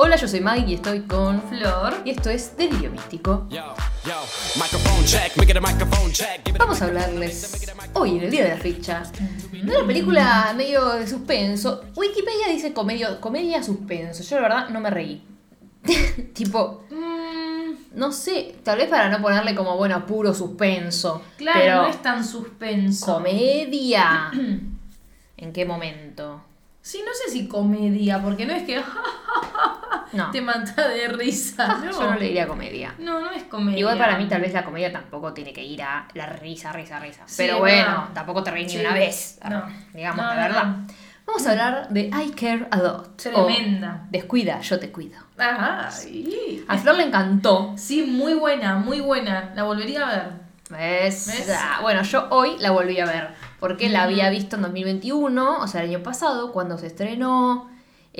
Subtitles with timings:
[0.00, 1.94] Hola, yo soy Mike y estoy con Flor.
[2.04, 3.48] Y esto es Delirio Místico.
[6.58, 9.02] Vamos a hablarles hoy, en el día de la fecha,
[9.50, 11.84] de una película medio de suspenso.
[11.96, 14.22] Wikipedia dice comedia, comedia suspenso.
[14.22, 15.24] Yo la verdad no me reí.
[16.32, 21.22] tipo, Mm, no sé, tal vez para no ponerle como, bueno, puro suspenso.
[21.36, 23.14] claro, pero no es tan suspenso.
[23.14, 24.30] comedia.
[25.36, 26.42] ¿En qué momento?
[26.80, 28.76] Sí, no sé si comedia, porque no es que
[30.12, 31.66] No, te mata de risa.
[31.84, 31.90] No.
[31.92, 32.94] yo no le diría comedia.
[32.98, 33.78] No, no es comedia.
[33.78, 36.98] Igual para mí tal vez la comedia tampoco tiene que ir a la risa, risa,
[36.98, 37.22] risa.
[37.26, 38.80] Sí, Pero bueno, tampoco te reís ni Sí.
[38.80, 39.38] una vez.
[39.48, 39.64] No.
[39.94, 40.76] Digamos la verdad.
[41.26, 43.16] Vamos a hablar de I Care a Lot.
[43.18, 44.04] Tremenda.
[44.06, 45.20] o Descuida, yo te cuido.
[45.36, 46.64] Ay.
[46.68, 47.74] A Flor le encantó.
[47.76, 49.52] Sí, muy buena, muy buena.
[49.54, 50.48] La volvería a ver.
[50.70, 51.26] ¿Ves?
[51.26, 51.50] ¿Ves?
[51.58, 53.28] Ah, Bueno, yo hoy la volví a ver.
[53.60, 57.70] Porque la había visto en 2021, o sea, el año pasado, cuando se estrenó.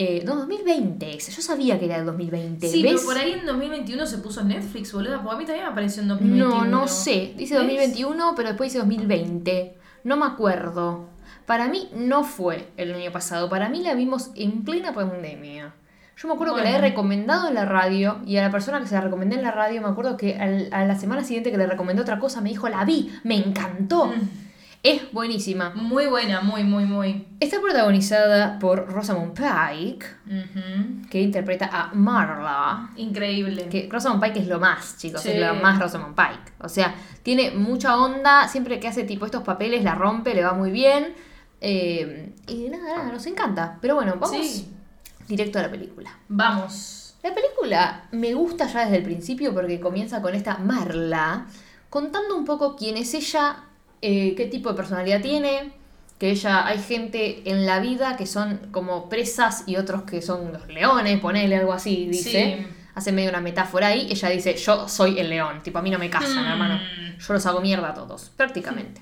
[0.01, 1.19] Eh, no, 2020.
[1.19, 2.69] Yo sabía que era el 2020.
[2.69, 2.93] Sí, ¿Ves?
[2.95, 5.21] pero por ahí en 2021 se puso Netflix, boluda.
[5.23, 6.65] Porque a mí también me apareció en 2021.
[6.67, 7.35] No, no sé.
[7.37, 7.65] Dice ¿Ves?
[7.65, 9.75] 2021, pero después dice 2020.
[10.05, 11.09] No me acuerdo.
[11.47, 13.49] Para mí no fue el año pasado.
[13.49, 15.75] Para mí la vimos en plena pandemia.
[16.17, 18.87] Yo me acuerdo que la he recomendado en la radio y a la persona que
[18.87, 21.59] se la recomendé en la radio, me acuerdo que al- a la semana siguiente que
[21.59, 24.07] le recomendé otra cosa me dijo, la vi, me encantó.
[24.07, 24.48] Mm.
[24.83, 25.71] Es buenísima.
[25.75, 27.27] Muy buena, muy, muy, muy.
[27.41, 30.07] Está protagonizada por Rosamund Pike,
[31.11, 32.91] que interpreta a Marla.
[32.97, 33.69] Increíble.
[33.69, 35.31] Que Rosamund Pike es lo más, chicos, Sí.
[35.33, 36.53] es lo más Rosamund Pike.
[36.61, 40.53] O sea, tiene mucha onda, siempre que hace tipo estos papeles la rompe, le va
[40.55, 41.13] muy bien.
[41.61, 43.79] Eh, y nada, nada, nos encanta.
[43.81, 44.71] Pero bueno, vamos Sí.
[45.27, 46.17] directo a la película.
[46.29, 47.17] Vamos.
[47.25, 51.47] La película me gusta ya desde el principio porque comienza con esta Marla
[51.91, 53.65] contando un poco quién es ella,
[54.03, 55.73] eh, qué tipo de personalidad tiene,
[56.19, 60.53] que ella hay gente en la vida que son como presas y otros que son
[60.53, 62.31] los leones, ponele algo así, dice.
[62.31, 62.75] Sí.
[62.95, 65.99] Hace medio una metáfora ahí, ella dice, yo soy el león, tipo a mí no
[66.01, 66.49] me casan, Mm.
[66.51, 66.81] hermano,
[67.19, 69.01] yo los hago mierda a todos, prácticamente.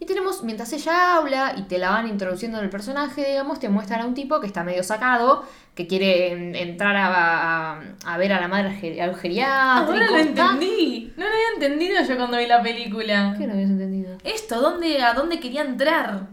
[0.00, 3.68] Y tenemos, mientras ella habla y te la van introduciendo en el personaje, digamos, te
[3.68, 5.44] muestran a un tipo que está medio sacado,
[5.74, 9.92] que quiere en- entrar a, a- a ver a la madre al geriátrico.
[9.92, 11.12] Ahora lo entendí.
[11.16, 13.34] No lo había entendido yo cuando vi la película.
[13.38, 14.16] ¿Qué no habías entendido?
[14.24, 16.26] Esto, ¿dónde, ¿a dónde quería entrar?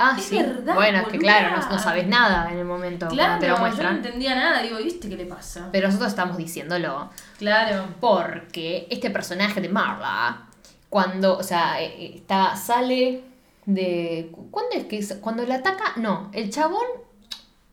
[0.00, 0.36] Ah, Es sí.
[0.38, 3.48] verdad, bueno, es que claro, no, no sabes nada en el momento Claro, cuando te
[3.48, 3.96] lo yo no muestran.
[3.96, 4.62] entendía nada.
[4.62, 5.68] Digo, ¿viste qué le pasa?
[5.72, 7.10] Pero nosotros estamos diciéndolo.
[7.38, 7.84] Claro.
[8.00, 10.42] Porque este personaje de Marla,
[10.90, 13.22] cuando, o sea, eh, eh, está, sale
[13.66, 14.32] de.
[14.50, 15.04] ¿Cuándo es que?
[15.20, 15.92] Cuando la ataca.
[15.96, 16.84] No, el chabón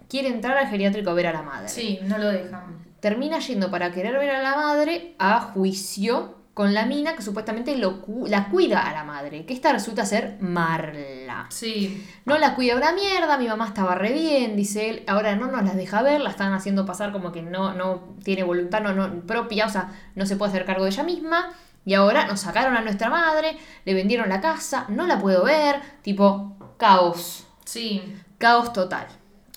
[0.10, 1.70] quiere entrar al geriátrico a ver a la madre.
[1.70, 2.86] Sí, no lo dejan.
[3.00, 7.76] Termina yendo para querer ver a la madre a juicio con la mina que supuestamente
[7.78, 9.46] lo cu- la cuida a la madre.
[9.46, 11.48] Que esta resulta ser Marla.
[11.50, 12.06] Sí.
[12.24, 15.64] No la cuida una mierda, mi mamá estaba re bien, dice él, ahora no nos
[15.64, 19.22] las deja ver, la están haciendo pasar como que no, no tiene voluntad no, no,
[19.28, 21.52] propia, o sea, no se puede hacer cargo de ella misma,
[21.86, 25.80] y ahora nos sacaron a nuestra madre, le vendieron la casa, no la puedo ver,
[26.02, 28.16] tipo, caos, Sí.
[28.38, 29.08] caos total.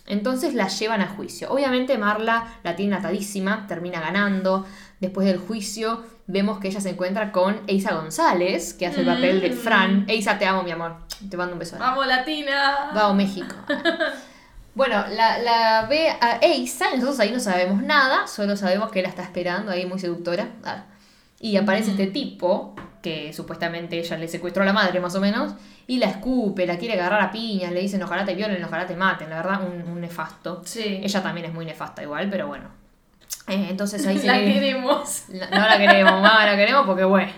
[0.06, 1.50] Entonces la llevan a juicio.
[1.50, 4.66] Obviamente Marla la tiene atadísima, termina ganando.
[5.00, 9.40] Después del juicio vemos que ella se encuentra con Eisa González, que hace el papel
[9.42, 9.56] de Mm.
[9.58, 10.04] Fran.
[10.08, 10.96] Eisa, te amo, mi amor.
[11.28, 11.76] Te mando un beso.
[11.78, 12.90] Vamos, Latina.
[12.94, 13.54] Vamos, México.
[14.74, 19.02] Bueno, la, la ve a Eisa, y nosotros ahí no sabemos nada, solo sabemos que
[19.02, 20.48] la está esperando ahí muy seductora.
[20.64, 20.84] Ah.
[21.40, 25.54] Y aparece este tipo, que supuestamente ella le secuestró a la madre más o menos,
[25.86, 28.96] y la escupe, la quiere agarrar a piñas, le dicen ojalá te violen, ojalá te
[28.96, 30.62] maten, la verdad, un, un nefasto.
[30.64, 31.00] Sí.
[31.02, 32.68] Ella también es muy nefasta igual, pero bueno.
[33.46, 35.24] Eh, entonces ahí se la queremos.
[35.28, 37.32] la- no la queremos, mamá, la queremos porque bueno.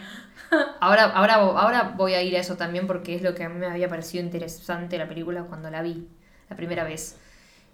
[0.80, 3.56] Ahora, ahora, ahora voy a ir a eso también porque es lo que a mí
[3.58, 6.08] me había parecido interesante la película cuando la vi
[6.48, 7.18] la primera vez.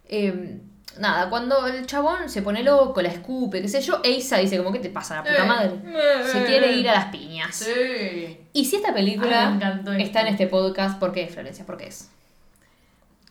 [0.09, 0.61] Eh,
[0.99, 4.73] nada, cuando el chabón se pone loco, la escupe, qué sé yo, Eisa dice como,
[4.73, 5.71] ¿qué te pasa, la puta Eh, madre?
[5.87, 7.55] eh, Se quiere ir a las piñas.
[7.57, 8.39] Sí.
[8.53, 11.67] Y si esta película Ay, está en este podcast, ¿por qué, Florencia?
[11.67, 12.09] ¿Por qué es?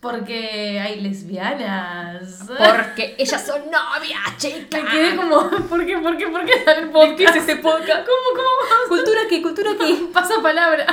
[0.00, 2.44] Porque hay lesbianas.
[2.46, 4.82] Porque ellas son novias, chicas.
[4.84, 7.16] Me quedé como, ¿por qué, por qué, por qué está el podcast?
[7.16, 8.06] ¿Qué es ese podcast?
[8.06, 9.42] ¿Cómo, cómo ¿Cultura qué?
[9.42, 10.06] ¿Cultura qué?
[10.12, 10.86] pasa palabra?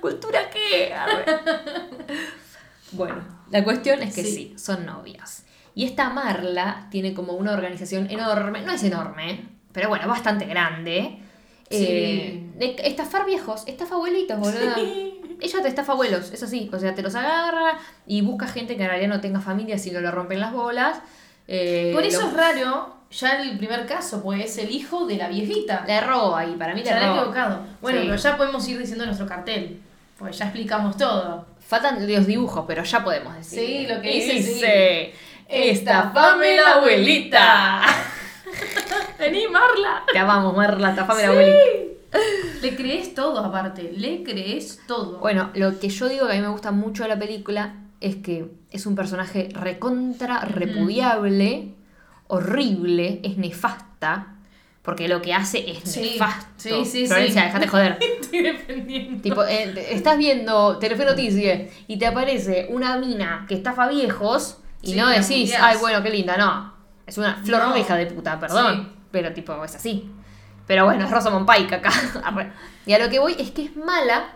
[0.00, 0.92] ¿Cultura qué?
[2.92, 4.30] Bueno, la cuestión es que sí.
[4.34, 4.54] Sí.
[4.58, 5.44] son novias.
[5.80, 11.16] Y esta Marla tiene como una organización enorme, no es enorme, pero bueno, bastante grande.
[11.70, 11.86] Sí.
[11.88, 14.74] Eh, de estafar viejos, estafa abuelitos, boludo.
[15.40, 18.82] Ella te estafa abuelos, eso sí, o sea, te los agarra y busca gente que
[18.82, 21.00] en realidad no tenga familia si no le rompen las bolas.
[21.48, 25.16] Eh, Por eso lo- es raro ya el primer caso, pues es el hijo de
[25.16, 25.84] la viejita.
[25.86, 27.14] le erró ahí, para mí le erró.
[27.16, 27.62] equivocado.
[27.80, 28.06] Bueno, Sí.
[28.06, 29.80] pero ya podemos ir diciendo nuestro cartel.
[30.18, 31.46] Pues ya explicamos todo.
[31.66, 33.58] Faltan los dibujos, pero ya podemos decir.
[33.58, 35.12] Sí, lo que dice, sí.
[35.50, 37.80] Estafame la abuelita.
[39.18, 40.04] Vení, Marla.
[40.12, 41.58] Te amamos, Marla, estafame la abuelita.
[42.62, 45.18] Le crees todo aparte, le crees todo.
[45.18, 48.16] Bueno, lo que yo digo que a mí me gusta mucho de la película es
[48.16, 51.74] que es un personaje recontra, repudiable,
[52.28, 54.34] horrible, es nefasta,
[54.82, 56.46] porque lo que hace es Sí, nefasto.
[56.56, 57.46] sí, sí, Florencia, sí.
[57.48, 57.98] déjate joder.
[58.20, 59.22] Estoy defendiendo.
[59.22, 64.92] Tipo, eh, estás viendo Telefe Noticias y te aparece una mina que estafa viejos y
[64.92, 66.72] Sí, no decís, ay, bueno, qué linda, no.
[67.06, 67.76] Es una flor No.
[67.76, 68.88] hija de puta, perdón.
[68.90, 68.96] Sí.
[69.10, 70.10] Pero tipo, es así.
[70.66, 71.90] Pero bueno, es Rosamund Pike acá.
[72.86, 74.30] Y a lo que voy es que es mala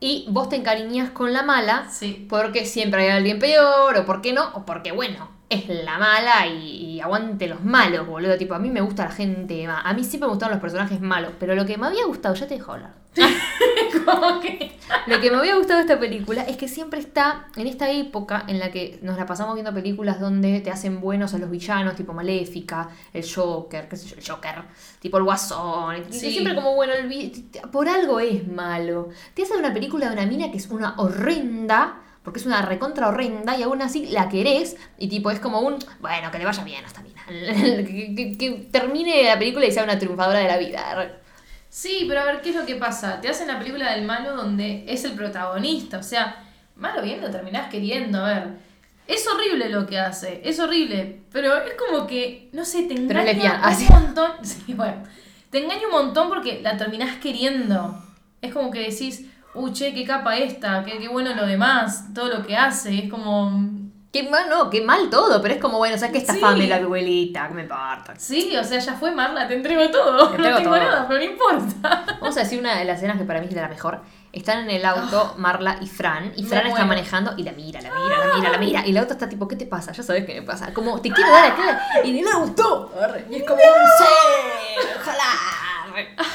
[0.00, 2.26] y vos te encariñas con la mala Sí.
[2.28, 6.96] porque siempre hay alguien peor, o porque no, o porque bueno, es la mala y,
[6.96, 8.36] y aguante los malos, boludo.
[8.36, 11.32] Tipo, a mí me gusta la gente A mí siempre me gustaron los personajes malos,
[11.38, 12.92] pero lo que me había gustado, ya te dejo hablar.
[14.04, 14.78] Como que.
[15.06, 18.44] Lo que me había gustado de esta película es que siempre está en esta época
[18.46, 21.96] en la que nos la pasamos viendo películas donde te hacen buenos a los villanos,
[21.96, 24.64] tipo Maléfica, el Joker, qué sé yo, el Joker,
[25.00, 26.04] tipo el Guasón.
[26.10, 26.30] Sí.
[26.30, 27.32] Siempre como, bueno, el
[27.72, 29.08] por algo es malo.
[29.34, 33.08] Te hacen una película de una mina que es una horrenda, porque es una recontra
[33.08, 36.62] horrenda, y aún así la querés, y tipo es como un, bueno, que le vaya
[36.62, 37.22] bien a esta mina.
[37.28, 41.10] que, que- que termine la película y sea una triunfadora de la vida.
[41.70, 43.20] Sí, pero a ver, ¿qué es lo que pasa?
[43.20, 45.98] Te hacen la película del malo donde es el protagonista.
[45.98, 46.44] O sea,
[46.76, 48.24] malo bien lo terminás queriendo.
[48.24, 48.48] A ver,
[49.06, 51.20] es horrible lo que hace, es horrible.
[51.32, 53.86] Pero es como que, no sé, te engaña un así.
[53.90, 54.32] montón.
[54.42, 55.02] Sí, bueno.
[55.50, 58.02] Te engaña un montón porque la terminás queriendo.
[58.40, 62.28] Es como que decís, uy, che, qué capa esta, qué, qué bueno lo demás, todo
[62.28, 62.96] lo que hace.
[63.04, 63.76] Es como.
[64.10, 66.18] Qué mal, no, qué mal todo, pero es como, bueno, ¿sabes qué?
[66.18, 66.40] Esta Sí.
[66.40, 68.14] fame la abuelita, que me importa.
[68.16, 70.30] Sí, o sea, ya fue Marla, te entrego todo.
[70.30, 70.84] Te entrego no tengo todo.
[70.84, 72.04] nada, pero no importa.
[72.18, 74.00] Vamos a decir una de las escenas que para mí es de la mejor.
[74.32, 76.86] Están en el auto Marla y Fran, y Me Fran está muero.
[76.86, 78.86] manejando y la mira, la mira, la mira, la mira.
[78.86, 79.92] Y la otra está tipo, ¿qué te pasa?
[79.92, 80.72] Ya sabes qué me pasa.
[80.72, 82.90] Como, te quiero dar acá y ni le gustó.
[83.30, 85.22] Y es como, sí, ojalá.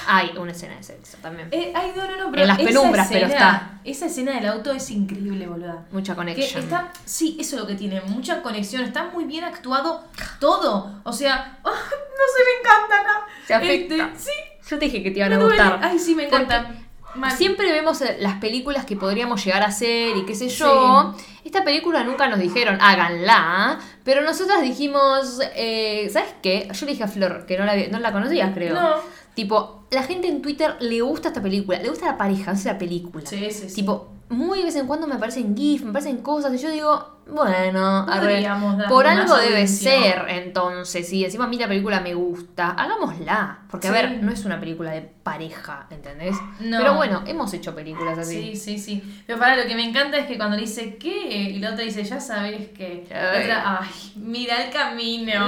[0.07, 1.47] Hay una escena de sexo también.
[1.51, 3.79] Eh, ay, no, no, no, pero En las penumbras, pero está.
[3.83, 5.85] Esa escena del auto es increíble, boluda.
[5.91, 6.63] Mucha Que conexión.
[6.63, 10.03] está, sí, eso es lo que tiene, mucha conexión, está muy bien actuado
[10.39, 11.01] todo.
[11.03, 13.25] O sea, no se me encanta nada.
[13.47, 13.95] Te afecta.
[13.95, 15.79] Este, sí, Yo te dije que te iban a gustar.
[15.81, 16.75] Ay, sí, me Porque encanta.
[17.15, 17.31] Mal.
[17.31, 21.15] Siempre vemos eh, las películas que podríamos llegar a hacer y qué sé yo.
[21.43, 23.79] Esta película nunca nos dijeron, háganla.
[24.03, 26.67] Pero nosotras dijimos, eh, ¿sabes qué?
[26.73, 28.73] Yo le dije a Flor, que no la, no la conocías, creo.
[28.73, 28.95] No.
[29.33, 32.69] Tipo, la gente en Twitter le gusta esta película, le gusta la pareja, no sé
[32.69, 33.25] la película.
[33.25, 33.75] Sí, sí, sí.
[33.75, 37.13] Tipo, muy de vez en cuando me aparecen GIF, me aparecen cosas y yo digo,
[37.25, 38.45] bueno, arre,
[38.89, 41.11] por algo debe ser entonces.
[41.13, 43.59] Y encima a mí la película me gusta, hagámosla.
[43.69, 46.35] Porque, a ver, no es una película de pareja, ¿entendés?
[46.59, 46.77] No.
[46.79, 48.55] Pero bueno, hemos hecho películas así.
[48.55, 49.23] Sí, sí, sí.
[49.25, 51.31] Pero para lo que me encanta es que cuando le dice ¿qué?
[51.31, 53.07] Y la otra dice, ya sabes que.
[53.09, 55.47] La otra, ay, mira el camino.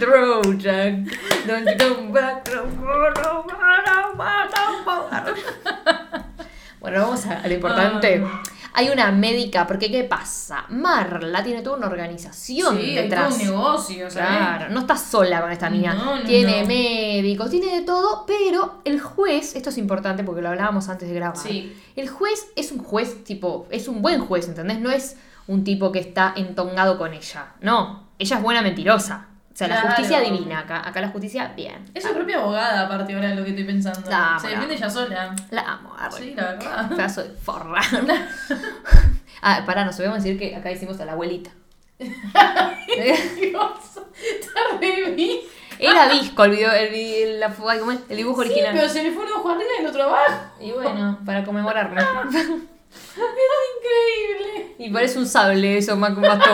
[0.00, 0.94] Road, Jack.
[1.46, 2.48] Don't you come back.
[6.90, 8.24] Bueno, vamos a, lo importante.
[8.74, 10.64] Hay una médica, porque ¿qué pasa?
[10.68, 13.32] Marla tiene toda una organización Sí, hay todo detrás.
[13.32, 14.28] un negocio, ¿sabes?
[14.28, 15.68] Claro, no está sola con esta.
[15.70, 16.68] No, no, tiene no.
[16.68, 21.14] médicos, tiene de todo, pero el juez, esto es importante porque lo hablábamos antes de
[21.14, 21.36] grabar.
[21.36, 21.76] Sí.
[21.96, 24.78] El juez es un juez, tipo, es un buen juez, ¿entendés?
[24.80, 27.54] No es un tipo que está entongado con ella.
[27.60, 29.27] No, ella es buena mentirosa.
[29.58, 30.88] O sea, la justicia divina acá.
[30.88, 31.84] Acá la justicia, bien.
[31.92, 34.08] Es su propia abogada, aparte, ahora lo que estoy pensando.
[34.40, 35.34] Se defiende ella sola.
[35.50, 36.16] La amo, arre.
[36.16, 36.88] Sí, la verdad.
[36.90, 37.80] Pedazo de forra.
[39.42, 41.50] ah, pará, nos olvidamos decir que acá hicimos a la abuelita.
[41.98, 43.80] Dios,
[44.80, 45.40] reví.
[45.80, 47.98] Era Visco el video, el, vi- la- ay, ¿cómo es?
[48.08, 48.72] el dibujo Sí, original.
[48.74, 50.32] pero se le fue un ojo arriba y el otro abajo.
[50.60, 52.00] Y bueno, para conmemorarlo.
[53.16, 54.74] Era increíble.
[54.78, 56.10] y parece un sable eso, más.
[56.16, 56.50] La abuelita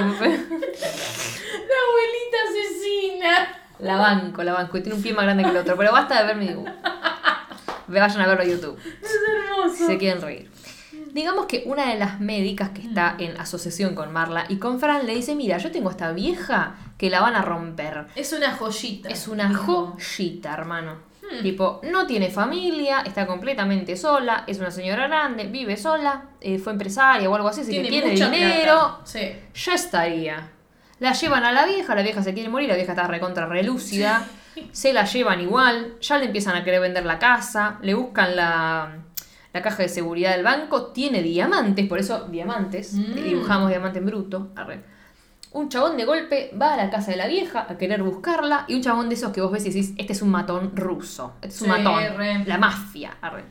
[2.48, 3.60] asesina.
[3.78, 4.78] La banco, la banco.
[4.78, 5.76] Y tiene un pie más grande que el otro.
[5.76, 6.68] Pero basta de ver mi dibujo.
[7.86, 8.78] Vayan a verlo a YouTube.
[9.02, 9.86] Es Si hermoso.
[9.86, 10.50] se quieren reír.
[11.12, 15.06] Digamos que una de las médicas que está en asociación con Marla y con Fran
[15.06, 18.06] le dice, mira, yo tengo esta vieja que la van a romper.
[18.16, 19.08] Es una joyita.
[19.10, 20.96] Es una joyita, hermano.
[21.30, 21.42] Hmm.
[21.42, 26.72] Tipo, no tiene familia, está completamente sola, es una señora grande, vive sola, eh, fue
[26.72, 28.98] empresaria o algo así, así que tiene dinero.
[29.04, 29.32] Sí.
[29.54, 30.50] ya estaría.
[31.00, 34.26] La llevan a la vieja, la vieja se quiere morir, la vieja está recontra relúcida,
[34.70, 38.98] se la llevan igual, ya le empiezan a querer vender la casa, le buscan la,
[39.52, 43.14] la caja de seguridad del banco, tiene diamantes, por eso diamantes, Mm.
[43.14, 44.84] dibujamos diamante en bruto, arre.
[45.54, 48.74] Un chabón de golpe va a la casa de la vieja a querer buscarla y
[48.74, 51.54] un chabón de esos que vos ves y decís, este es un matón ruso, este
[51.54, 52.44] es un Sí, matón, re.
[52.44, 53.44] la mafia, arre.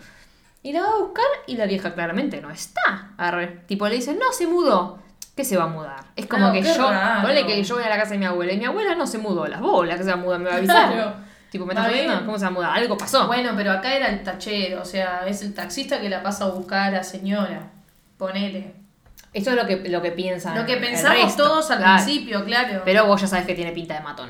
[0.62, 3.64] Y la va a buscar y la vieja claramente no está, arre.
[3.68, 5.00] Tipo le dice, no, se mudó.
[5.36, 6.04] ¿Qué se va a mudar?
[6.16, 6.92] Es como No, que yo.
[7.24, 9.18] Ponle que yo voy a la casa de mi abuela y mi abuela no se
[9.18, 9.48] mudó.
[9.48, 10.94] Las bolas que se va a mudar, me va a avisar.
[10.94, 11.14] Claro.
[11.50, 12.26] Tipo, ¿me estás Está jodiendo?
[12.26, 12.78] ¿Cómo se va a mudar?
[12.78, 13.28] Algo pasó.
[13.28, 16.50] Bueno, pero acá era el tachero, o sea, es el taxista que la pasa a
[16.50, 17.72] buscar a señora.
[18.18, 18.76] Ponele.
[19.34, 20.56] Esto es lo que, lo que piensan.
[20.58, 22.04] Lo que pensamos todos al Claro.
[22.04, 22.82] principio, claro.
[22.86, 24.30] Pero vos ya sabes que tiene pinta de matón.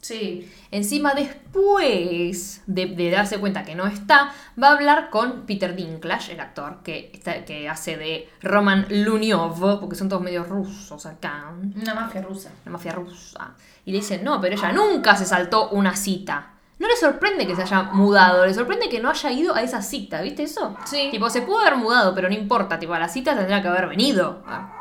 [0.00, 0.50] Sí.
[0.70, 6.32] Encima, después de, de darse cuenta que no está, va a hablar con Peter Dinklage,
[6.32, 11.52] el actor que, está- que hace de Roman Lunyov, porque son todos medio rusos acá,
[11.80, 12.50] Una mafia rusa.
[12.64, 13.54] la mafia rusa.
[13.84, 16.52] Y le dice, no, pero ella nunca se saltó una cita.
[16.78, 19.82] No le sorprende que se haya mudado, le sorprende que no haya ido a esa
[19.82, 20.76] cita, ¿viste eso?
[20.84, 21.08] Sí.
[21.10, 23.88] Tipo, se pudo haber mudado, pero no importa, tipo, a la cita tendría que haber
[23.88, 24.44] venido.
[24.46, 24.74] Ah.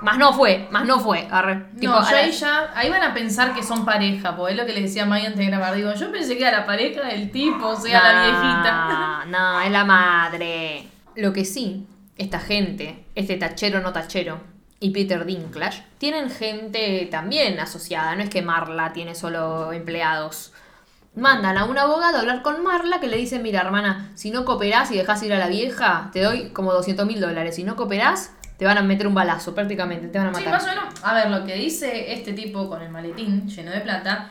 [0.00, 1.28] Más no fue, más no fue.
[1.30, 1.68] arre.
[1.78, 4.66] Tipo, no, yo ahí ya, ahí van a pensar que son pareja, porque es lo
[4.66, 5.76] que le decía Maya antes de grabar.
[5.76, 9.24] Digo, yo pensé que era la pareja del tipo, o sea, la viejita.
[9.26, 10.88] No, es la madre.
[11.14, 11.86] Lo que sí,
[12.16, 14.51] esta gente, este tachero no tachero
[14.82, 18.14] y Peter Dinklage, tienen gente también asociada.
[18.16, 20.52] No es que Marla tiene solo empleados.
[21.14, 24.44] Mandan a un abogado a hablar con Marla que le dice, mira hermana, si no
[24.44, 27.54] cooperás y dejás ir a la vieja, te doy como 200 mil dólares.
[27.56, 30.52] Si no cooperás, te van a meter un balazo prácticamente, te van a Sí, matar.
[30.54, 30.84] más o menos.
[31.04, 34.30] A ver, lo que dice este tipo con el maletín lleno de plata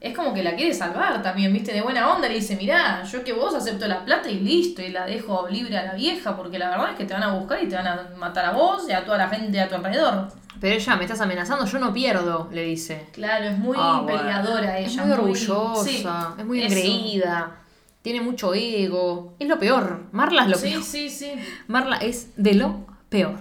[0.00, 1.72] es como que la quiere salvar también, ¿viste?
[1.72, 4.88] De buena onda le dice, mirá, yo que vos acepto la plata y listo, y
[4.88, 7.62] la dejo libre a la vieja, porque la verdad es que te van a buscar
[7.62, 10.28] y te van a matar a vos y a toda la gente a tu alrededor.
[10.60, 13.06] Pero ella, me estás amenazando, yo no pierdo, le dice.
[13.12, 14.18] Claro, es muy Ah, bueno.
[14.18, 15.02] peleadora Es ella.
[15.04, 16.06] muy orgullosa, sí,
[16.38, 17.56] es muy engreída,
[18.02, 19.34] tiene mucho ego.
[19.38, 20.04] Es lo peor.
[20.12, 20.82] Marla es lo Sí, peor.
[20.82, 21.32] sí, sí.
[21.68, 23.34] Marla es de lo peor.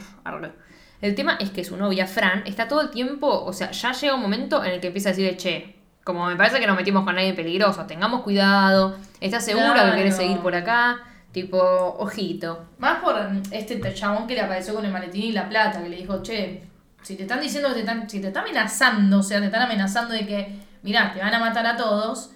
[1.01, 4.15] El tema es que su novia, Fran, está todo el tiempo, o sea, ya llega
[4.15, 5.78] un momento en el que empieza a decirle, che,
[6.09, 9.91] como me parece que nos metimos con nadie peligroso, tengamos cuidado, ¿estás segura Claro.
[9.91, 10.99] que querés seguir por acá?
[11.31, 11.59] Tipo,
[11.99, 12.65] ojito.
[12.79, 13.15] Más por
[13.51, 16.63] este chabón que le apareció con el maletín y la plata, que le dijo, che,
[17.03, 19.61] si te están diciendo que te están, si te están amenazando, o sea, te están
[19.61, 22.31] amenazando de que, mirá, te van a matar a todos,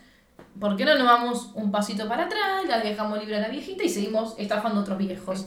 [0.59, 3.83] ¿por qué no nos vamos un pasito para atrás, la dejamos libre a la viejita
[3.83, 5.45] y seguimos estafando a otros viejos?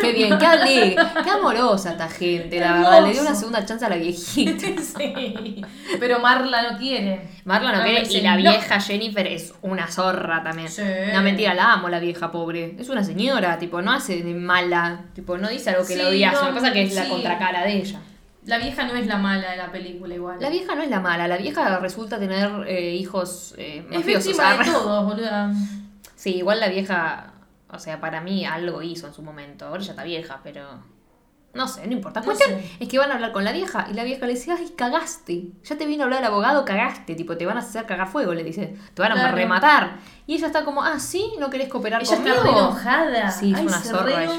[0.00, 3.04] Qué bien, qué alegre, qué amorosa esta gente, la verdad.
[3.06, 4.66] Le dio una segunda chance a la viejita.
[4.82, 5.62] sí,
[5.98, 7.28] pero Marla no quiere.
[7.44, 8.40] Marla no Ah, quiere y la "No".
[8.52, 10.70] vieja Jennifer es una zorra también.
[10.70, 10.82] Sí.
[11.12, 12.74] No, mentira, la amo la vieja pobre.
[12.78, 16.08] Es una señora, tipo, no hace de mala, tipo, no dice algo que Sí, la
[16.08, 18.00] odias, no, una cosa que es la contracara de ella.
[18.46, 20.38] La vieja no es la mala de la película igual.
[20.40, 24.50] La vieja no es la mala, la vieja resulta tener eh, hijos eh, es víctima
[24.52, 24.64] arre.
[24.64, 25.52] de todos, boluda.
[26.16, 27.32] Sí, igual la vieja,
[27.68, 29.66] o sea, para mí algo hizo en su momento.
[29.66, 30.88] Ahora ya está vieja, pero.
[31.52, 32.20] No sé, no importa.
[32.20, 32.64] No sé.
[32.78, 35.48] es que van a hablar con la vieja y la vieja le dice, ay, cagaste.
[35.64, 37.16] Ya te vino a hablar el abogado, cagaste.
[37.16, 38.76] Tipo, te van a hacer cagar fuego, le dice.
[38.94, 39.36] Te van a Claro.
[39.36, 39.96] rematar.
[40.28, 42.36] Y ella está como, ah, sí, no querés cooperar Ella conmigo.
[42.36, 43.30] está re enojada.
[43.32, 44.32] Sí, es Ay, una se zorra re ella.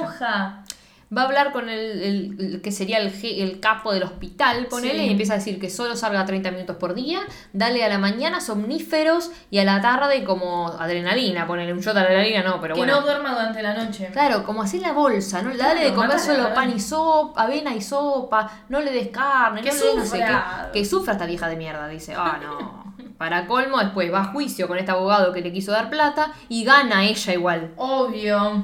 [1.15, 5.00] Va a hablar con el, el- el que sería el, el capo del hospital, ponele,
[5.00, 5.06] Sí.
[5.08, 7.20] y empieza a decir que solo salga 30 minutos por día,
[7.51, 12.00] dale a la mañana somníferos y a la tarde como adrenalina, ponele un shot de
[12.00, 12.96] adrenalina, no, pero que bueno.
[12.96, 14.08] no duerma durante la noche.
[14.13, 15.53] Claro, como así en la bolsa, ¿no?
[15.58, 19.70] Dale de comer solo pan y sopa, avena y sopa, no le des carne, Que
[19.72, 20.70] no sé sufra.
[20.72, 22.13] Que sufra esta vieja de mierda, dice.
[22.15, 22.82] Ah, no.
[23.18, 26.63] Para colmo, después va a juicio con este abogado que le quiso dar plata y
[26.63, 27.72] gana ella igual.
[27.75, 28.63] Obvio.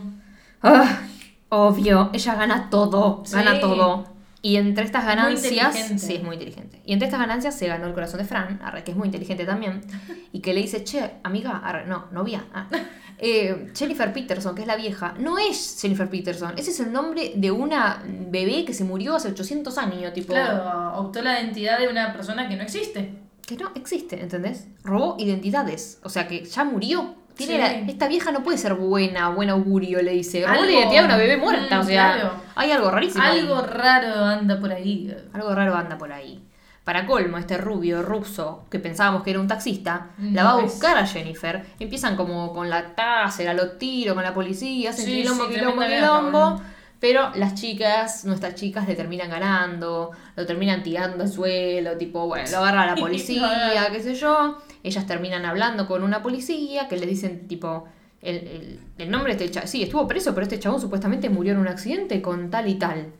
[0.64, 0.98] Ah,
[1.50, 3.36] obvio, ella gana todo, Sí.
[3.36, 4.16] gana todo.
[4.42, 6.82] Y entre estas ganancias, sí, es muy inteligente.
[6.86, 9.46] Y entre estas ganancias se ganó el corazón de Fran, arre, que es muy inteligente
[9.46, 9.82] también,
[10.32, 12.68] y que le dice, che, amiga, arre, no, novia, ah,
[13.18, 17.34] eh, Jennifer Peterson, que es la vieja, no es Jennifer Peterson, ese es el nombre
[17.36, 21.88] de una bebé que se murió hace 800 años, tipo, Claro, optó la identidad de
[21.88, 23.16] una persona que no existe.
[23.46, 24.68] que no existe, ¿entendés?
[24.84, 27.16] Robó identidades, o sea que ya murió.
[27.38, 27.60] Tiene Sí.
[27.60, 30.46] la- esta vieja no puede ser buena, buen augurio, le dice.
[30.46, 32.32] Algo- identidad de una bebé muerta, Mm, o sea, claro.
[32.56, 33.24] hay algo rarísimo.
[33.24, 33.40] ahí.
[33.40, 35.16] Algo raro anda por ahí.
[35.34, 36.44] Algo raro anda por ahí.
[36.84, 40.58] Para colmo, este rubio ruso, que pensábamos que era un taxista, Mm, la va a
[40.60, 40.72] es.
[40.72, 41.66] buscar a Jennifer.
[41.80, 45.54] Empiezan como con la taser, a los tiros, con la policía, hacen Sí, quilombo, sí,
[45.56, 46.62] quilombo, quilombo.
[47.00, 52.50] Pero las chicas, nuestras chicas, le terminan ganando, lo terminan tirando al suelo, tipo, bueno,
[52.52, 54.58] lo agarra la policía, qué sé yo.
[54.84, 57.86] Ellas terminan hablando con una policía que le dicen, tipo,
[58.22, 59.68] el, el- el nombre de este chabón.
[59.70, 63.12] Sí, estuvo preso, pero este chabón supuestamente murió en un accidente con tal y tal.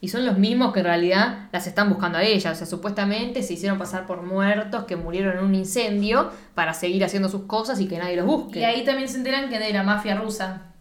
[0.00, 2.52] Y son los mismos que en realidad las están buscando a ellas.
[2.52, 7.02] O sea, supuestamente se hicieron pasar por muertos que murieron en un incendio para seguir
[7.04, 8.60] haciendo sus cosas y que nadie los busque.
[8.60, 10.73] Y ahí también se enteran que de la mafia rusa.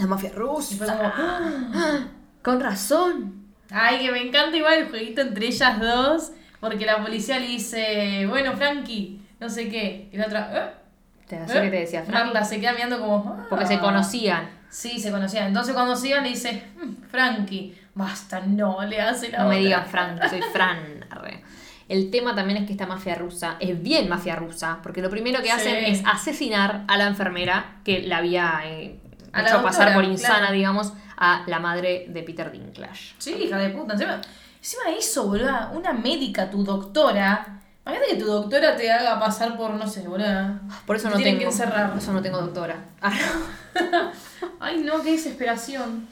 [0.00, 0.86] La mafia Y fue rusa.
[0.96, 2.00] como, ¡ah!
[2.42, 3.44] Con razón.
[3.70, 6.32] Ay, que me encanta igual el jueguito entre ellas dos.
[6.60, 10.08] Porque la policía le dice, bueno, Frankie, no sé qué.
[10.12, 10.74] Y la otra, ¿eh?
[11.26, 11.40] Te ¿Eh?
[11.44, 12.26] así que te decía Fran.
[12.26, 13.36] Marla se queda mirando como.
[13.38, 13.46] "Ah".
[13.48, 14.50] Porque se conocían.
[14.68, 15.46] Sí, se conocían.
[15.48, 19.58] Entonces cuando se iban le dice, "Mm, Frankie, basta, no, le hace la No me
[19.58, 21.04] digan Fran, soy Fran.
[21.10, 21.42] arre.
[21.88, 25.38] El tema también es que esta mafia rusa es bien mafia rusa, porque lo primero
[25.40, 25.50] que Sí.
[25.50, 29.00] hacen es asesinar a la enfermera que la había eh,
[29.32, 30.54] A hecho pasar por insana, claro.
[30.54, 33.14] digamos, a la madre de Peter Dinklage.
[33.18, 33.92] Sí, hija de puta.
[33.94, 34.20] Encima,
[34.58, 35.70] encima eso, boludo.
[35.72, 37.56] Una médica, tu doctora.
[37.86, 40.60] Imagínate que tu doctora te haga pasar por, no sé, boludo.
[40.86, 41.50] Por eso Te no tienen tengo.
[41.50, 41.90] que encerrar.
[41.90, 42.76] Por eso no tengo doctora.
[43.00, 43.12] Ah,
[44.60, 46.06] Ay, no, qué desesperación.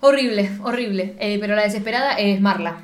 [0.00, 1.16] horrible, horrible.
[1.20, 2.76] Eh, pero la desesperada es Marla.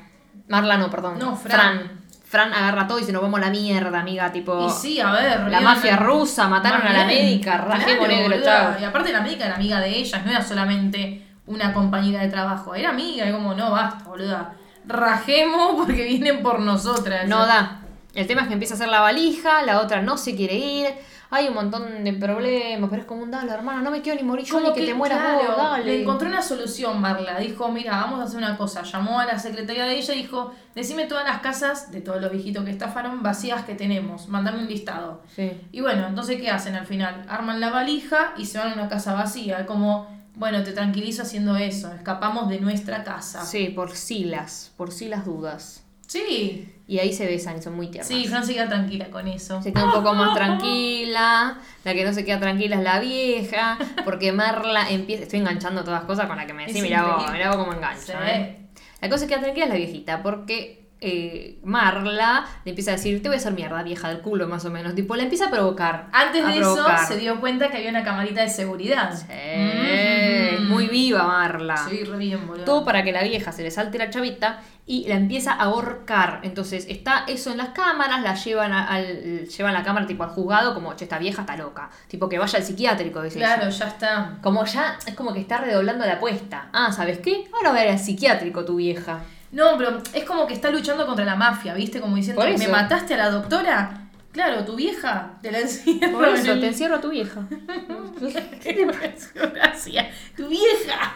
[0.48, 1.18] Marla no, perdón.
[1.18, 1.50] No, Fran.
[1.78, 1.97] Fran
[2.32, 4.30] agarra todo y se nos vamos a la mierda, amiga.
[4.32, 4.66] Tipo.
[4.66, 5.50] Y sí, a ver.
[5.50, 7.24] La mafia rusa, mataron a la bien.
[7.24, 8.74] médica, rajemos negro, chao.
[8.80, 12.74] Y aparte la médica era amiga de ellas, no era solamente una compañera de trabajo,
[12.74, 14.54] era amiga, y como, no, basta, boluda.
[14.86, 17.26] Rajemos porque vienen por nosotras.
[17.26, 17.82] No da.
[18.14, 20.86] El tema es que empieza a hacer la valija, la otra no se quiere ir.
[21.30, 24.26] Hay un montón de problemas, pero es como un dale, hermana, no me quiero ni
[24.26, 25.84] morir yo Como ni que, te mueras claro, vos, dale.
[25.84, 27.38] Le encontró una solución, Marla.
[27.38, 28.82] Dijo, mira, vamos a hacer una cosa.
[28.82, 32.32] Llamó a la secretaria de ella y dijo, decime todas las casas de todos los
[32.32, 34.28] viejitos que estafaron vacías que tenemos.
[34.28, 35.22] Mandame un listado.
[35.36, 35.52] Sí.
[35.70, 37.26] Y bueno, entonces, ¿qué hacen al final?
[37.28, 39.66] Arman la valija y se van a una casa vacía.
[39.66, 41.92] Como, bueno, te tranquilizo haciendo eso.
[41.92, 43.44] Escapamos de nuestra casa.
[43.44, 45.84] Sí, por sí las, por sí las dudas.
[46.08, 48.08] Sí, Y ahí se besan y son muy tiernas.
[48.08, 49.62] sí, Fran se queda tranquila con eso.
[49.62, 51.58] Se queda un poco más tranquila.
[51.84, 53.78] La que no se queda tranquila es la vieja.
[54.04, 55.24] Porque Marla empieza.
[55.24, 56.82] Estoy enganchando todas cosas con la que me decís.
[56.82, 58.06] Mirá vos, mirá vos cómo engancho.
[58.06, 58.12] Sí.
[58.26, 58.56] ¿eh?
[59.02, 60.22] La cosa que queda tranquila es la viejita.
[60.22, 64.48] Porque eh, Marla le empieza a decir: Te voy a hacer mierda, vieja del culo,
[64.48, 64.94] más o menos.
[64.94, 66.08] Tipo, la empieza a provocar.
[66.12, 66.76] Antes a de eso,
[67.06, 69.12] se dio cuenta que había una camarita de seguridad.
[69.28, 70.68] Mhm.
[70.68, 71.76] Muy viva Marla.
[71.76, 72.64] Sí, re bien, boludo.
[72.64, 76.40] Todo para que la vieja se le salte la chavita y la empieza a ahorcar.
[76.42, 80.30] Entonces está eso en las cámaras, la llevan a- al llevan la cámara tipo al
[80.30, 81.90] juzgado como, che, esta vieja está loca.
[82.08, 84.38] Tipo que vaya al psiquiátrico, dice Claro, ya está.
[84.42, 86.68] Como ya es como que está redoblando la apuesta.
[86.72, 87.44] Ah, ¿sabes qué?
[87.54, 89.20] Ahora va a ir al psiquiátrico tu vieja.
[89.50, 92.00] No, pero es como que está luchando contra la mafia, ¿viste?
[92.00, 92.70] Como diciendo, Por ¿me eso.
[92.70, 94.02] mataste a la doctora?
[94.32, 97.40] Claro, tu vieja te la encierro Por en eso, el- te encierro a tu vieja.
[98.62, 99.50] ¿Qué te pareció?
[99.54, 100.06] Gracias.
[100.36, 101.14] ¡Tu vieja!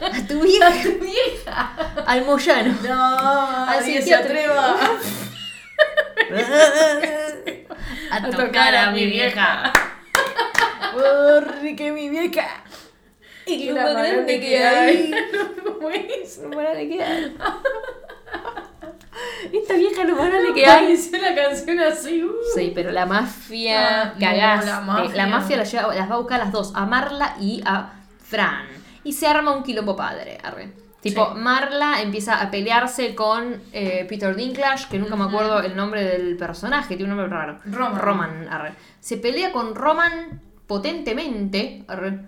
[0.00, 0.70] A tu vieja.
[0.82, 1.72] ¡Tu vieja!
[2.06, 2.74] Al Moyano.
[2.86, 4.76] No, Al nadie se atreva
[8.10, 9.72] A tocar a mi vieja.
[10.92, 12.62] Porque mi vieja.
[13.46, 15.14] Y lo La más grande que hay.
[15.64, 16.38] ¿Cómo es?
[16.38, 17.36] Lo más grande que hay.
[19.52, 20.96] Esta vieja lo más grande que hay.
[21.20, 22.24] La canción así.
[22.24, 22.32] uh.
[22.54, 24.20] Sí, pero la mafia Ah, no,
[25.04, 25.56] la La mafia.
[25.58, 27.92] las, lleva- las va a buscar a las dos, a Marla y a
[28.26, 28.66] Fran.
[29.04, 30.72] Y se arma un quilombo padre, arre.
[31.00, 31.40] Tipo, Sí.
[31.40, 36.36] Marla empieza a pelearse con eh, Peter Dinklage, que nunca me acuerdo el nombre del
[36.38, 37.58] personaje, tiene un nombre raro.
[37.66, 38.00] Roman.
[38.00, 38.72] Roman, arre.
[39.00, 42.18] Se pelea con Roman potentemente, arre.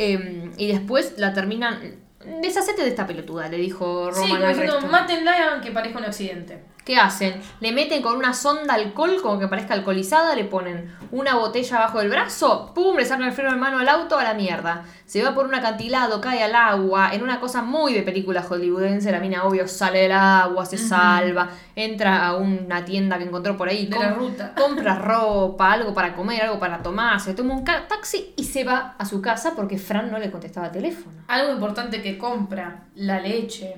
[0.00, 2.08] Em, y después la terminan...
[2.42, 6.58] Deshacete de esta pelotuda, le dijo Roman Sí, como diciendo, mátenla que parezca un accidente.
[6.90, 7.40] ¿Qué hacen?
[7.60, 12.00] Le meten con una sonda alcohol como que parezca alcoholizada, le ponen una botella abajo
[12.00, 12.96] del brazo, ¡pum!
[12.96, 14.82] Le sacan el freno de mano al auto a la mierda.
[15.06, 19.12] Se va por un acantilado, cae al agua, en una cosa muy de película hollywoodense,
[19.12, 23.68] la mina obvio sale del agua, se salva, entra a una tienda que encontró por
[23.68, 24.52] ahí, De la ruta.
[24.60, 28.96] compra ropa, algo para comer, algo para tomar, se toma un taxi y se va
[28.98, 31.14] a su casa porque Fran no le contestaba el teléfono.
[31.28, 33.76] Algo importante que compra, la leche.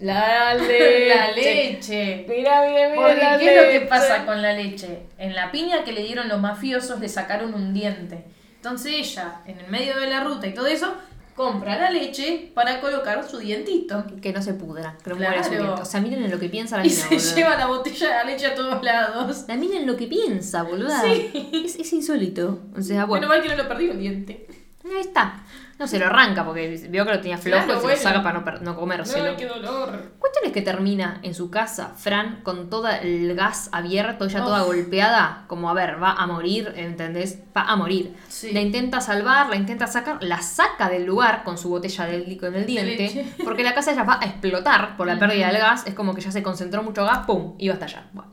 [0.00, 2.26] La La leche.
[2.28, 3.86] Mira, mira, mira Porque, la ¿qué es lo que leche.
[3.86, 5.04] pasa con la leche?
[5.18, 8.24] En la piña que le dieron los mafiosos le sacaron un diente.
[8.56, 10.94] Entonces ella, en el medio de la ruta y todo eso,
[11.34, 14.04] compra la leche para colocar su dientito.
[14.20, 15.32] Que no se pudra, que no Claro.
[15.36, 15.74] muera su viento.
[15.82, 17.34] O sea, miren en lo que piensa la Y mina, se boluda.
[17.34, 19.44] lleva la botella de la leche a todos lados.
[19.48, 21.02] La mina en lo que piensa, boluda.
[21.06, 22.60] Es, es insólito.
[22.76, 23.26] O sea, bueno.
[23.26, 24.46] Bueno, mal que no lo perdí el diente.
[24.84, 25.42] Ahí está.
[25.78, 27.96] No se lo arranca porque vio que lo tenía flojo Claro, y se bueno.
[27.96, 29.32] lo saca para no, no comérselo.
[29.32, 30.12] No, qué dolor.
[30.18, 34.62] Cuestión es que termina en su casa, Fran, con todo el gas abierto, ella toda
[34.62, 37.38] golpeada, como a ver, va a morir, ¿entendés?
[37.56, 38.14] Va a morir.
[38.28, 38.52] Sí.
[38.52, 42.48] La intenta salvar, la intenta sacar, la saca del lugar con su botella de líquido
[42.48, 45.84] en el diente, porque la casa ya va a explotar por la pérdida del gas,
[45.86, 47.54] es como que ya se concentró mucho gas, ¡pum!
[47.58, 48.04] y va a estallar.
[48.12, 48.30] Bueno.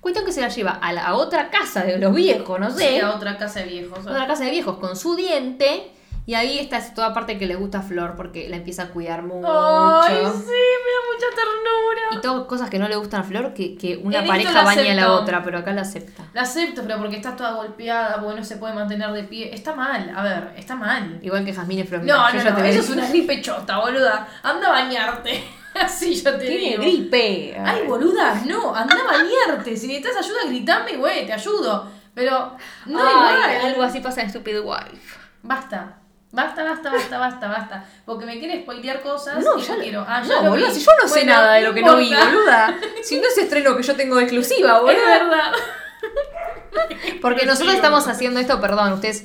[0.00, 2.90] Cuestión que se la lleva a la a otra casa de los viejos, no sé,
[2.94, 3.98] Sí, a otra casa de viejos.
[4.06, 5.90] otra casa de viejos con su diente.
[6.26, 8.88] Y ahí está es toda parte que le gusta a Flor porque la empieza a
[8.88, 9.46] cuidar mucho.
[9.48, 12.02] Ay, sí, me da mucha ternura.
[12.12, 14.94] Y todas cosas que no le gustan a Flor, que, que una pareja baña a
[14.96, 16.24] la otra, pero acá la acepta.
[16.34, 19.54] La acepto, pero porque estás toda golpeada, porque no se puede mantener de pie.
[19.54, 21.20] Está mal, a ver, está mal.
[21.22, 22.02] Igual que Jasmine Flor.
[22.02, 24.26] No, no, no, te eso es una gripe chota, boluda.
[24.42, 25.44] Anda a bañarte.
[25.80, 26.82] Así yo te Tiene digo.
[26.82, 27.56] gripe.
[27.64, 29.76] Ay, boluda, no, anda a bañarte.
[29.76, 31.88] Si necesitas ayuda, gritame, güey, te ayudo.
[32.14, 33.66] Pero no Ay, igual.
[33.70, 35.18] algo así pasa en Stupid Wife.
[35.42, 35.98] Basta,
[36.36, 37.84] Basta, basta, basta, basta, basta.
[38.04, 40.04] Porque me quiere spoilear cosas No, y no lo- quiero.
[40.06, 40.74] Ah, ya no, lo boluda, vi.
[40.74, 42.76] si yo no sé nada de lo que no vi, boluda.
[43.02, 45.04] Si no es estreno que yo tengo de exclusiva, Es boluda.
[45.18, 45.52] verdad.
[47.22, 49.24] Porque nosotros estamos haciendo esto, perdón, ustedes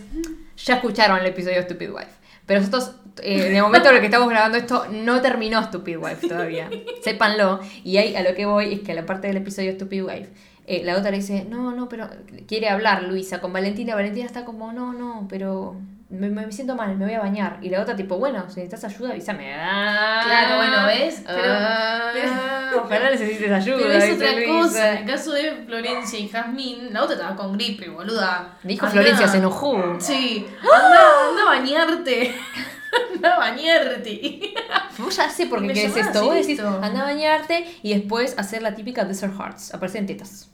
[0.57, 2.11] ya escucharon el episodio Stupid Wife.
[2.45, 5.97] Pero nosotros, eh, en el momento en el que estamos grabando esto, no terminó Stupid
[5.97, 6.69] Wife todavía.
[7.03, 7.59] Sépanlo.
[7.83, 10.29] Y ahí a lo que voy es que a la parte del episodio Stupid Wife,
[10.67, 12.07] eh, la otra le dice, no, no, pero
[12.47, 13.95] quiere hablar Luisa con Valentina.
[13.95, 15.75] Valentina está como, no, no, pero
[16.11, 17.57] me, me siento mal, me voy a bañar.
[17.61, 19.53] Y la otra tipo, bueno, si necesitas ayuda, avísame.
[19.55, 21.23] Ah, Claro, bueno, ¿ves?
[21.25, 23.77] Pero- ah, pero- ojalá necesites ayuda.
[23.77, 24.47] Pero es otra Luisa.
[24.51, 24.91] cosa.
[24.91, 28.57] En el caso de Florencia y Jazmín, la otra estaba con gripe, boluda.
[28.63, 29.01] Dijo Andá.
[29.01, 29.95] Florencia, se enojó.
[29.99, 30.45] Sí.
[30.61, 32.35] Anda, anda a bañarte.
[33.15, 34.53] anda a bañarte.
[34.97, 36.23] Vos ya sé por qué llamás esto.
[36.25, 36.67] Vos decís, listo.
[36.67, 39.73] anda a bañarte y después hacer la típica Desert Hearts.
[39.73, 40.49] Aparecen tetas.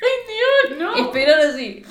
[0.00, 0.94] Ay, Dios, no.
[0.96, 1.84] Esperar así.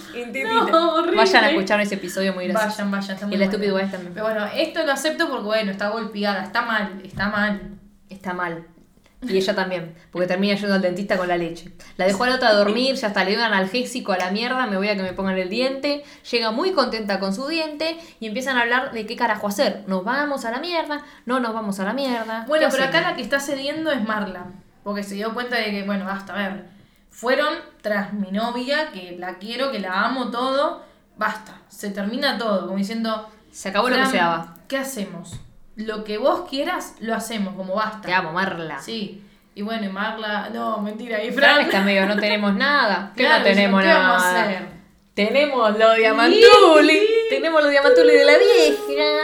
[0.43, 1.17] No, horrible.
[1.17, 2.77] Vayan a escuchar ese episodio muy gracioso.
[2.77, 3.15] Vayan, vayan.
[3.15, 3.57] Está muy Y la bueno.
[3.57, 4.13] Stupid Wife también.
[4.13, 6.43] Pero bueno, esto lo acepto porque, bueno, está golpeada.
[6.43, 7.61] Está mal, está mal.
[8.09, 8.65] Está mal.
[9.23, 11.71] Y ella también, porque termina yendo al dentista con la leche.
[11.97, 14.29] La dejó a la otra a dormir, ya hasta le dio un analgésico a la
[14.29, 16.03] mierda, me voy a que me pongan el diente.
[16.31, 19.83] Llega muy contenta con su diente y empiezan a hablar de qué carajo hacer.
[19.87, 21.03] ¿Nos vamos a la mierda?
[21.25, 22.45] No nos vamos a la mierda.
[22.47, 24.45] Bueno, ¿Qué pero acá la que está cediendo es Marla.
[24.83, 26.76] Porque se dio cuenta de que, bueno, basta, a ver.
[27.19, 30.83] Fueron tras mi novia, que la quiero, que la amo todo.
[31.17, 32.67] Basta, se termina todo.
[32.67, 33.27] Como diciendo.
[33.51, 34.53] Se acabó lo que "Fran, se daba.
[34.67, 35.39] ¿Qué hacemos?
[35.75, 38.01] Lo que vos quieras, lo hacemos, como basta.
[38.01, 38.79] Te amo, Marla.
[38.79, 39.23] Sí.
[39.55, 40.49] Y bueno, y Marla.
[40.53, 41.23] No, mentira.
[41.23, 41.65] Y Fran Fran.
[41.65, 43.13] está medio, no tenemos nada.
[43.15, 44.07] ¿Qué Claro, no tenemos ¿qué nada?
[44.09, 44.67] vamos a hacer?
[45.15, 47.01] Tenemos los diamantuli.
[47.31, 49.23] tenemos los diamantuli de la vieja.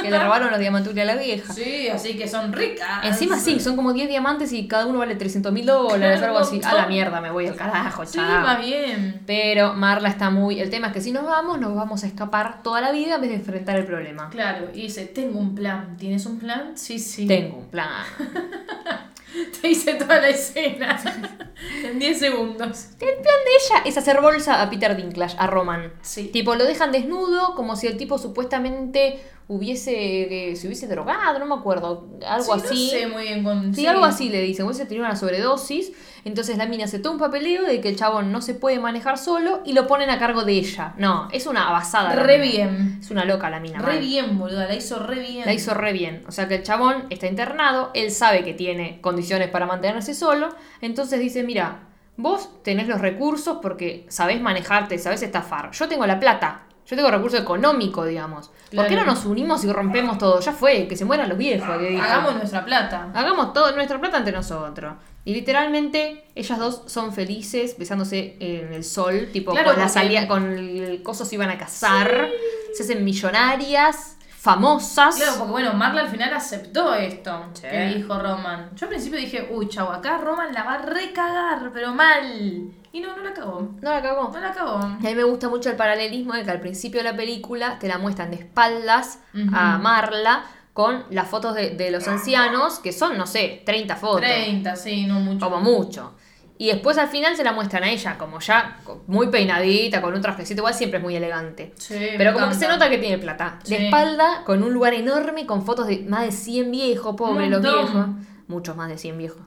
[0.00, 1.52] Que le robaron los diamantuli a la vieja.
[1.52, 3.04] Sí, así que son ricas.
[3.04, 6.60] Encima sí, son como 10 diamantes y cada uno vale 300 mil dólares, algo así.
[6.64, 8.44] A la mierda, me voy al carajo, Sí, chao.
[8.44, 9.22] va bien.
[9.26, 10.60] Pero Marla está muy...
[10.60, 13.20] El tema es que si nos vamos, nos vamos a escapar toda la vida en
[13.22, 14.28] vez de enfrentar el problema.
[14.30, 15.96] Claro, y dice, tengo un plan.
[15.96, 16.72] ¿Tienes un plan?
[16.76, 17.26] Sí, sí.
[17.26, 17.88] Tengo un plan.
[19.60, 20.98] Te hice toda la escena.
[21.84, 22.86] en 10 segundos.
[23.00, 25.92] El plan de ella es hacer bolsa a Peter Dinklage, a Roman.
[26.00, 26.28] Sí.
[26.32, 30.50] Tipo, lo dejan desnudo, como si el tipo supuestamente hubiese...
[30.50, 32.08] eh, se hubiese drogado, no me acuerdo.
[32.26, 32.84] Algo Sí, así.
[32.92, 33.74] No sé muy bien con.
[33.74, 34.66] Sí, algo así le dicen.
[34.66, 35.92] Vos se tenía una sobredosis.
[36.24, 39.60] Entonces la mina aceptó un papeleo de que el chabón no se puede manejar solo
[39.64, 40.94] y lo ponen a cargo de ella.
[40.98, 42.14] No, es una basada.
[42.14, 42.98] Re bien.
[43.00, 43.78] Es una loca la mina.
[43.78, 44.66] Re bien, boluda.
[44.66, 45.46] La hizo re bien.
[45.46, 46.24] La hizo re bien.
[46.26, 50.48] O sea que el chabón está internado, él sabe que tiene condiciones para mantenerse solo.
[50.80, 55.70] Entonces dice, mira, vos tenés los recursos porque sabés manejarte, sabés estafar.
[55.70, 56.62] Yo tengo la plata.
[56.86, 58.50] Yo tengo recurso económico, digamos.
[58.74, 60.38] ¿Por qué no nos unimos y rompemos todo?
[60.40, 61.68] Ya fue, que se mueran los viejos.
[61.78, 61.98] que.
[62.00, 63.10] Hagamos nuestra plata.
[63.12, 64.94] Hagamos todo nuestra plata entre nosotros.
[65.24, 70.28] Y literalmente, ellas dos son felices besándose en el sol, tipo Claro, con la salida,
[70.28, 72.28] con el coso se iban a casar,
[72.72, 74.15] se hacen millonarias,
[74.46, 75.16] famosas.
[75.16, 77.62] Claro, porque bueno, Marla al final aceptó esto Sí.
[77.62, 78.70] que dijo Roman.
[78.74, 82.70] Yo al principio dije, uy, chau, acá Roman la va a recagar, pero mal.
[82.92, 83.68] Y no, no la cagó.
[83.82, 84.30] No la cagó.
[84.32, 84.76] No la cagó.
[84.76, 87.88] A mí me gusta mucho el paralelismo de que al principio de la película te
[87.88, 89.18] la muestran de espaldas
[89.52, 94.20] a Marla con las fotos de, de los ancianos, que son, no sé, 30 fotos.
[94.20, 95.44] 30, sí, no mucho.
[95.50, 96.14] Como mucho.
[96.58, 100.22] Y después al final se la muestran a ella, como ya muy peinadita, con un
[100.22, 101.72] trajecito igual, siempre es muy elegante.
[101.76, 103.58] Sí, Pero como que se nota que tiene plata.
[103.66, 107.60] De espalda, con un lugar enorme, con fotos de más de 100 viejos, pobre los
[107.60, 108.06] viejos.
[108.48, 109.42] Muchos más de 100 viejos.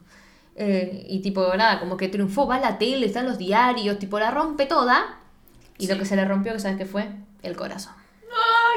[0.55, 4.19] Eh, y tipo, nada, como que triunfó, va a la tele, están los diarios, tipo,
[4.19, 5.17] la rompe toda.
[5.77, 7.09] Y lo que se le rompió, que sabes qué fue?
[7.41, 7.93] El corazón.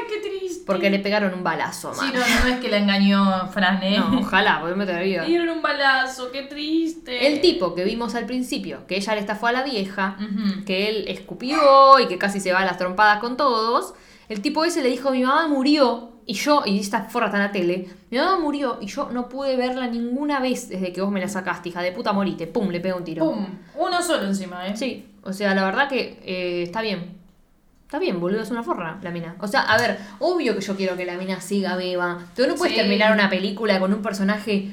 [0.07, 0.63] Qué triste.
[0.65, 2.13] Porque le pegaron un balazo, Sí, man.
[2.13, 3.97] no, no es que la engañó Fran, ¿eh?
[3.99, 5.23] No, ojalá, porque me vida.
[5.23, 7.27] Le dieron un balazo, qué triste.
[7.27, 10.17] El tipo que vimos al principio, que ella le estafó a la vieja,
[10.65, 13.93] que él escupió y que casi se va a las trompadas con todos,
[14.29, 17.43] el tipo ese le dijo, mi mamá murió, y yo, y esta forra está en
[17.43, 21.11] la tele, mi mamá murió y yo no pude verla ninguna vez desde que vos
[21.11, 23.25] me la sacaste, hija de puta morite, pum, le pega un tiro.
[23.25, 23.45] Pum.
[23.75, 24.77] Uno solo encima, ¿eh?
[24.77, 27.22] Sí, o sea, la verdad que eh, está bien.
[27.93, 29.35] Está bien, boludo, es una forra la mina.
[29.39, 32.17] O sea, a ver, obvio que yo quiero que la mina siga viva.
[32.35, 32.79] Pero no puedes Sí.
[32.81, 34.71] terminar una película con un personaje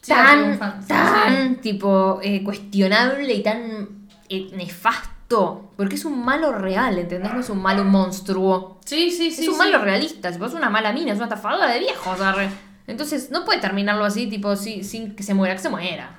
[0.00, 5.70] Sí, tan, tan, tipo, eh, cuestionable y tan eh, nefasto.
[5.76, 7.30] Porque es un malo real, ¿entendés?
[7.30, 8.80] No es un malo monstruo.
[8.86, 9.42] Sí, sí, sí.
[9.42, 9.58] es un sí.
[9.60, 10.32] malo realista.
[10.32, 12.48] Si es una mala mina, es una estafadora de viejos, arre.
[12.86, 16.16] Entonces, no puede terminarlo así, tipo, sin, sin que se muera, que se muera.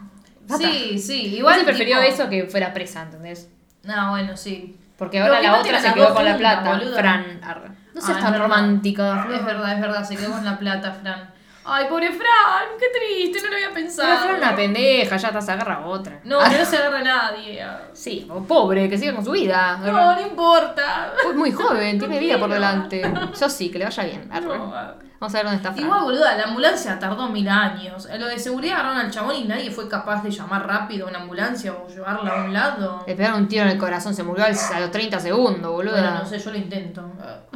[0.56, 1.36] Sí, sí.
[1.38, 3.50] Igual se prefirió tipo- eso que fuera presa, ¿entendés?
[3.84, 4.78] No, bueno, sí.
[5.02, 6.74] Porque ahora la no otra se quedó con la plata.
[6.78, 6.96] boluda.
[7.00, 7.40] Fran.
[7.44, 7.70] arre.
[7.96, 11.28] No Ah, seas tan romántica, Es verdad, es verdad, se quedó con la plata, Fran.
[11.66, 14.08] Ay, pobre Fran, qué triste, no lo había pensado.
[14.10, 16.20] Pero Fran una pendeja, ya está, se agarra otra.
[16.24, 17.66] No, Ah, que no se agarra a nadie.
[17.94, 19.80] Sí, pobre, que siga con su vida.
[19.84, 21.14] No, no importa.
[21.28, 23.02] Es muy joven, tiene vida por delante.
[23.40, 24.30] Yo sí, que le vaya bien.
[24.32, 24.46] Arre.
[24.58, 25.11] No.
[25.22, 25.86] Vamos a ver dónde está Fran.
[25.86, 28.08] Igual, boluda, la ambulancia tardó mil años.
[28.18, 31.20] Lo de seguridad agarraron al chabón y nadie fue capaz de llamar rápido a una
[31.20, 33.04] ambulancia o llevarla a un lado.
[33.06, 35.92] Le pegaron un tiro en el corazón, se murió a los 30 segundos, boludo.
[35.92, 37.08] Bueno, no sé, yo lo intento.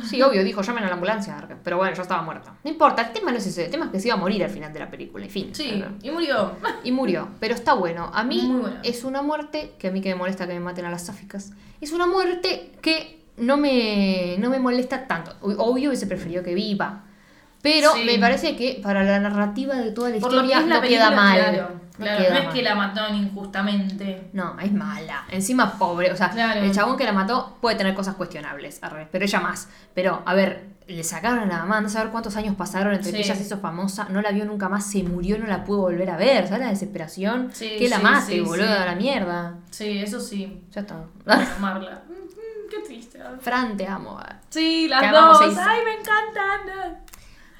[0.04, 2.54] Sí, obvio, dijo, llamen a la ambulancia, pero bueno, yo estaba muerta.
[2.64, 4.44] No importa, el tema no es ese, el tema es que se iba a morir
[4.44, 5.50] al final de la película, en fin.
[5.56, 6.52] Sí, y murió.
[6.84, 8.12] Y murió, pero está bueno.
[8.14, 8.78] A mí bueno.
[8.84, 11.52] es una muerte que a mí que me molesta que me maten a las sáficas.
[11.82, 15.34] Es una muerte que no me, no me molesta tanto.
[15.42, 17.05] Obvio hubiese preferido que viva.
[17.66, 18.04] Pero Sí.
[18.06, 20.82] me parece que para la narrativa de toda la Por lo que historia la no
[20.82, 21.38] película, queda mal.
[21.40, 21.86] claro.
[21.98, 22.54] No Claro, queda no es mal.
[22.54, 24.30] que la mataron injustamente.
[24.34, 25.26] No, es mala.
[25.32, 26.12] Encima pobre.
[26.12, 26.60] O sea, Claro.
[26.62, 29.70] el chabón que la mató puede tener cosas cuestionables, arre, pero ella más.
[29.94, 33.18] Pero, a ver, le sacaron a la mamá, no saber cuántos años pasaron entre Sí.
[33.18, 35.82] que ella se hizo famosa, no la vio nunca más, se murió, no la pudo
[35.82, 36.46] volver a ver.
[36.48, 37.50] ¿Sabes la desesperación?
[37.54, 39.56] Sí, que la mate, boludo, a la mierda.
[39.72, 40.62] Sí, eso sí.
[40.72, 40.96] Ya está.
[41.26, 42.04] Bueno, Marla.
[42.08, 43.20] Mm, mm, Qué triste.
[43.40, 44.20] Fran, te amo.
[44.50, 45.40] Sí, las dos.
[45.42, 46.98] Ay, me encantan.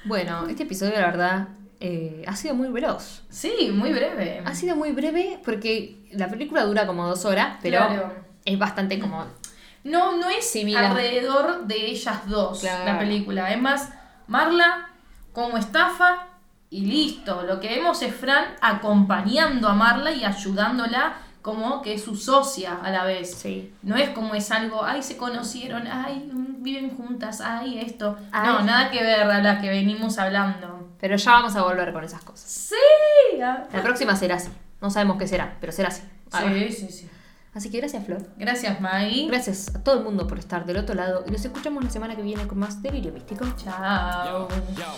[0.06, 1.48] Bueno, este episodio, la verdad,
[1.80, 3.22] eh, ha sido muy veloz.
[3.28, 4.42] Sí, muy breve.
[4.44, 8.14] Ha sido muy breve porque la película dura como dos horas, pero Claro.
[8.44, 9.24] es bastante como
[9.84, 10.84] No, no es Similar.
[10.86, 12.84] alrededor de ellas dos Claro.
[12.84, 13.52] la película.
[13.52, 13.90] Es más,
[14.26, 14.88] Marla
[15.32, 16.26] como estafa
[16.70, 17.42] y listo.
[17.42, 21.14] Lo que vemos es Fran acompañando a Marla y ayudándola
[21.46, 23.32] como que es su socia a la vez.
[23.32, 23.72] Sí.
[23.84, 26.28] No es como es algo, ay, se conocieron, ay,
[26.58, 28.18] viven juntas, ay, esto.
[28.32, 28.48] Ay.
[28.48, 30.88] No, nada que ver a la que venimos hablando.
[30.98, 32.50] Pero ya vamos a volver con esas cosas.
[32.50, 33.38] Sí.
[33.38, 34.48] La próxima será así.
[34.80, 36.02] No sabemos qué será, pero será así.
[36.32, 37.10] Sí, sí, sí.
[37.54, 38.26] Así que gracias, Flor.
[38.36, 39.28] Gracias, Maggie.
[39.28, 41.24] Gracias a todo el mundo por estar del otro lado.
[41.28, 43.46] Y nos escuchamos la semana que viene con más Delirio Místico.
[43.56, 44.48] Chao.
[44.76, 44.96] Yo,